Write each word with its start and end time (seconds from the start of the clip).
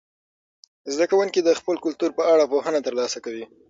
زده 0.93 1.05
کوونکي 1.11 1.39
د 1.43 1.49
خپل 1.59 1.75
کلتور 1.85 2.11
په 2.17 2.23
اړه 2.33 2.49
پوهنه 2.51 2.79
ترلاسه 2.87 3.17
کوي. 3.25 3.45